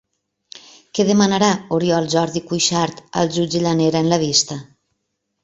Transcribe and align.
Què 0.97 1.03
demanarà 1.09 1.49
Oriol 1.77 2.07
Jordi 2.15 2.43
Cuixart 2.53 3.05
al 3.23 3.31
jutge 3.37 3.63
Llanera 3.67 4.03
en 4.03 4.11
la 4.15 4.21
vista? 4.27 4.61